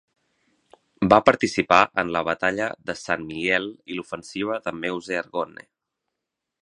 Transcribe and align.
Va 1.13 1.17
participar 1.27 1.81
en 2.03 2.09
la 2.15 2.23
Batalla 2.29 2.69
de 2.91 2.95
Saint-Mihiel 3.01 3.69
i 3.93 3.99
l'Ofensiva 3.99 4.59
de 4.67 4.75
Meuse-Argonne. 4.81 5.69